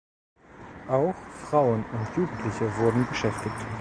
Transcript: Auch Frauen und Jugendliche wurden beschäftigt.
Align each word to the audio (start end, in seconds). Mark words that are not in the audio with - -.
Auch 0.87 1.13
Frauen 1.15 1.85
und 1.85 2.17
Jugendliche 2.17 2.75
wurden 2.77 3.05
beschäftigt. 3.05 3.53